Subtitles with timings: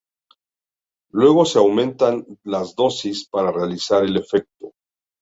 [1.11, 4.73] Luego se aumentan las dosis para realizar el efecto.